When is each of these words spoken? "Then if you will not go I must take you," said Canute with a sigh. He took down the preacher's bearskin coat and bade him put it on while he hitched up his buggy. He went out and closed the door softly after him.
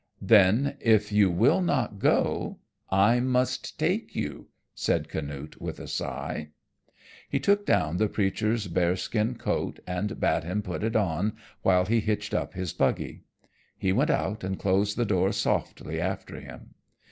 "Then 0.23 0.77
if 0.79 1.11
you 1.11 1.29
will 1.29 1.61
not 1.61 1.99
go 1.99 2.57
I 2.89 3.19
must 3.19 3.77
take 3.77 4.15
you," 4.15 4.47
said 4.73 5.07
Canute 5.07 5.61
with 5.61 5.79
a 5.79 5.87
sigh. 5.87 6.49
He 7.29 7.39
took 7.39 7.67
down 7.67 7.97
the 7.97 8.09
preacher's 8.09 8.65
bearskin 8.65 9.35
coat 9.35 9.79
and 9.85 10.19
bade 10.19 10.43
him 10.43 10.63
put 10.63 10.83
it 10.83 10.95
on 10.95 11.33
while 11.61 11.85
he 11.85 11.99
hitched 11.99 12.33
up 12.33 12.55
his 12.55 12.73
buggy. 12.73 13.21
He 13.77 13.91
went 13.93 14.09
out 14.09 14.43
and 14.43 14.57
closed 14.57 14.97
the 14.97 15.05
door 15.05 15.31
softly 15.31 15.99
after 16.01 16.39
him. 16.39 16.73